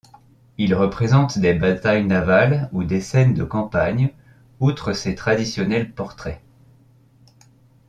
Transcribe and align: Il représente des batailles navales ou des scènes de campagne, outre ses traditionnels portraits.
Il 0.57 0.73
représente 0.73 1.37
des 1.37 1.53
batailles 1.53 2.07
navales 2.07 2.69
ou 2.71 2.83
des 2.83 3.01
scènes 3.01 3.35
de 3.35 3.43
campagne, 3.43 4.11
outre 4.59 4.93
ses 4.93 5.13
traditionnels 5.13 5.93
portraits. 5.93 6.41